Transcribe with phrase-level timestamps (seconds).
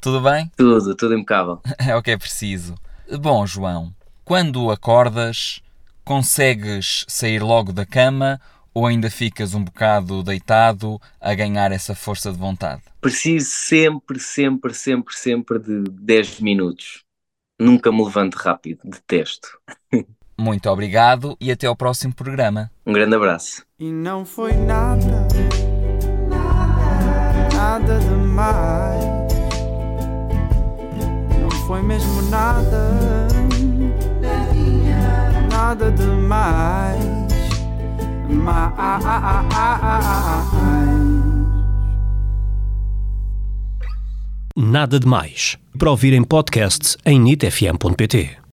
[0.00, 0.50] Tudo bem?
[0.56, 1.60] Tudo, tudo impecável.
[1.78, 2.74] É o que é preciso.
[3.20, 3.94] Bom, João,
[4.24, 5.62] quando acordas,
[6.04, 8.40] consegues sair logo da cama
[8.74, 12.82] ou ainda ficas um bocado deitado a ganhar essa força de vontade?
[13.00, 17.02] Preciso sempre, sempre, sempre, sempre de 10 minutos.
[17.58, 19.48] Nunca me levanto rápido, detesto.
[20.38, 22.70] Muito obrigado e até ao próximo programa.
[22.86, 23.64] Um grande abraço.
[23.80, 25.26] E não foi nada,
[27.52, 28.97] nada demais.
[31.98, 33.28] Mesmo nada,
[35.50, 37.04] nada demais.
[38.28, 38.68] Mais.
[44.56, 45.56] Nada de Mais.
[45.78, 48.38] Para ouvir em podcast em nitfm.pt.